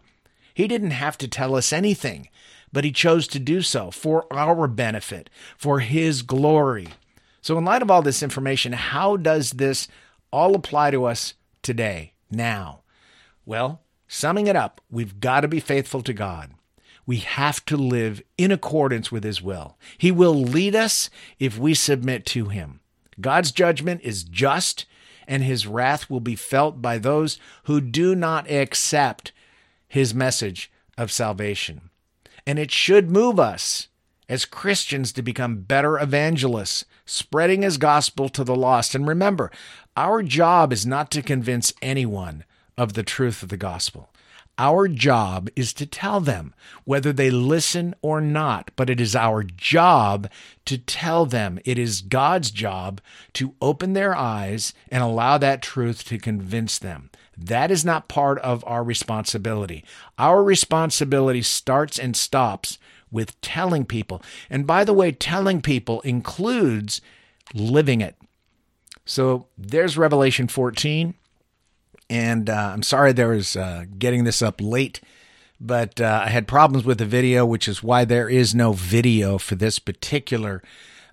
He 0.53 0.67
didn't 0.67 0.91
have 0.91 1.17
to 1.17 1.27
tell 1.27 1.55
us 1.55 1.73
anything, 1.73 2.29
but 2.71 2.83
he 2.83 2.91
chose 2.91 3.27
to 3.29 3.39
do 3.39 3.63
so 3.63 3.89
for 3.89 4.31
our 4.31 4.67
benefit, 4.67 5.31
for 5.57 5.79
his 5.79 6.21
glory. 6.21 6.89
So, 7.41 7.57
in 7.57 7.65
light 7.65 7.81
of 7.81 7.89
all 7.89 8.03
this 8.03 8.21
information, 8.21 8.73
how 8.73 9.17
does 9.17 9.49
this 9.49 9.87
all 10.31 10.53
apply 10.53 10.91
to 10.91 11.05
us 11.05 11.33
today, 11.63 12.13
now? 12.29 12.81
Well, 13.47 13.81
summing 14.07 14.45
it 14.45 14.55
up, 14.55 14.79
we've 14.91 15.19
got 15.19 15.41
to 15.41 15.47
be 15.47 15.59
faithful 15.59 16.03
to 16.03 16.13
God 16.13 16.51
we 17.07 17.17
have 17.17 17.65
to 17.65 17.77
live 17.77 18.21
in 18.37 18.51
accordance 18.51 19.11
with 19.11 19.23
His 19.23 19.41
will. 19.41 19.77
He 19.97 20.11
will 20.11 20.35
lead 20.35 20.75
us 20.75 21.09
if 21.39 21.57
we 21.57 21.73
submit 21.73 22.25
to 22.27 22.49
Him. 22.49 22.81
God's 23.19 23.51
judgment 23.51 24.01
is 24.03 24.23
just, 24.23 24.85
and 25.27 25.41
His 25.41 25.65
wrath 25.65 26.09
will 26.09 26.19
be 26.19 26.35
felt 26.35 26.81
by 26.81 26.99
those 26.99 27.39
who 27.63 27.81
do 27.81 28.13
not 28.13 28.51
accept 28.51 29.31
His 29.87 30.13
message 30.13 30.69
of 30.97 31.11
salvation. 31.11 31.89
And 32.45 32.59
it 32.59 32.71
should 32.71 33.09
move 33.09 33.39
us 33.39 33.87
as 34.29 34.43
Christians 34.43 35.13
to 35.13 35.21
become 35.21 35.61
better 35.61 35.97
evangelists, 35.97 36.83
spreading 37.05 37.61
His 37.61 37.77
gospel 37.77 38.27
to 38.29 38.43
the 38.43 38.55
lost. 38.55 38.93
And 38.93 39.07
remember, 39.07 39.49
our 39.95 40.21
job 40.21 40.73
is 40.73 40.85
not 40.85 41.09
to 41.11 41.21
convince 41.21 41.73
anyone 41.81 42.43
of 42.77 42.93
the 42.93 43.03
truth 43.03 43.41
of 43.41 43.49
the 43.49 43.57
gospel. 43.57 44.09
Our 44.57 44.87
job 44.87 45.49
is 45.55 45.71
to 45.73 45.85
tell 45.85 46.19
them 46.19 46.53
whether 46.83 47.13
they 47.13 47.29
listen 47.29 47.93
or 48.01 48.19
not, 48.21 48.71
but 48.75 48.89
it 48.89 48.99
is 48.99 49.15
our 49.15 49.43
job 49.43 50.29
to 50.65 50.77
tell 50.77 51.25
them. 51.27 51.59
It 51.63 51.77
is 51.77 52.01
God's 52.01 52.49
job 52.49 52.99
to 53.33 53.53
open 53.61 53.93
their 53.93 54.15
eyes 54.15 54.73
and 54.89 55.03
allow 55.03 55.37
that 55.37 55.61
truth 55.61 56.03
to 56.05 56.17
convince 56.17 56.79
them. 56.79 57.11
That 57.37 57.69
is 57.69 57.85
not 57.85 58.07
part 58.07 58.39
of 58.39 58.63
our 58.65 58.83
responsibility. 58.83 59.85
Our 60.17 60.43
responsibility 60.43 61.43
starts 61.43 61.99
and 61.99 62.15
stops 62.15 62.79
with 63.11 63.39
telling 63.41 63.85
people. 63.85 64.23
And 64.49 64.65
by 64.65 64.83
the 64.83 64.93
way, 64.93 65.11
telling 65.11 65.61
people 65.61 66.01
includes 66.01 66.99
living 67.53 68.01
it. 68.01 68.15
So 69.05 69.47
there's 69.57 69.97
Revelation 69.97 70.47
14. 70.47 71.13
And 72.09 72.49
uh, 72.49 72.71
I'm 72.73 72.83
sorry 72.83 73.11
there 73.11 73.29
was 73.29 73.55
uh, 73.55 73.85
getting 73.97 74.23
this 74.23 74.41
up 74.41 74.61
late, 74.61 75.01
but 75.59 75.99
uh, 75.99 76.21
I 76.25 76.29
had 76.29 76.47
problems 76.47 76.85
with 76.85 76.99
the 76.99 77.05
video, 77.05 77.45
which 77.45 77.67
is 77.67 77.83
why 77.83 78.05
there 78.05 78.29
is 78.29 78.55
no 78.55 78.73
video 78.73 79.37
for 79.37 79.55
this 79.55 79.79
particular 79.79 80.63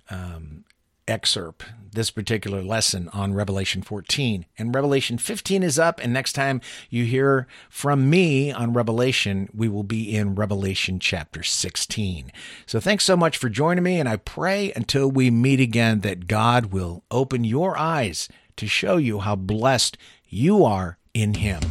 um, 0.09 0.63
excerpt, 1.07 1.65
this 1.91 2.09
particular 2.09 2.61
lesson 2.61 3.09
on 3.09 3.33
Revelation 3.33 3.81
14. 3.81 4.45
And 4.57 4.73
Revelation 4.73 5.17
15 5.17 5.63
is 5.63 5.77
up, 5.77 5.99
and 6.01 6.13
next 6.13 6.33
time 6.33 6.61
you 6.89 7.05
hear 7.05 7.47
from 7.69 8.09
me 8.09 8.51
on 8.51 8.73
Revelation, 8.73 9.49
we 9.53 9.67
will 9.67 9.83
be 9.83 10.15
in 10.15 10.35
Revelation 10.35 10.99
chapter 10.99 11.43
16. 11.43 12.31
So 12.65 12.79
thanks 12.79 13.03
so 13.03 13.17
much 13.17 13.37
for 13.37 13.49
joining 13.49 13.83
me, 13.83 13.99
and 13.99 14.09
I 14.09 14.17
pray 14.17 14.71
until 14.75 15.09
we 15.09 15.29
meet 15.29 15.59
again 15.59 16.01
that 16.01 16.27
God 16.27 16.67
will 16.67 17.03
open 17.11 17.43
your 17.43 17.77
eyes 17.77 18.29
to 18.57 18.67
show 18.67 18.97
you 18.97 19.19
how 19.19 19.35
blessed 19.35 19.97
you 20.35 20.65
are 20.65 20.97
in 21.13 21.33
Him. 21.33 21.61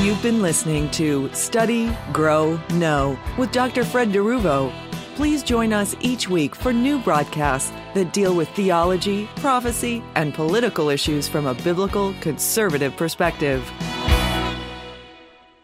You've 0.00 0.20
been 0.22 0.42
listening 0.42 0.90
to 0.90 1.32
Study, 1.32 1.88
Grow, 2.12 2.60
Know 2.72 3.16
with 3.38 3.52
Dr. 3.52 3.84
Fred 3.84 4.10
DeRuvo. 4.10 4.72
Please 5.14 5.44
join 5.44 5.72
us 5.72 5.94
each 6.00 6.28
week 6.28 6.56
for 6.56 6.72
new 6.72 6.98
broadcasts 6.98 7.70
that 7.94 8.12
deal 8.12 8.34
with 8.34 8.48
theology, 8.50 9.28
prophecy, 9.36 10.02
and 10.16 10.34
political 10.34 10.88
issues 10.88 11.28
from 11.28 11.46
a 11.46 11.54
biblical 11.54 12.12
conservative 12.20 12.96
perspective. 12.96 13.62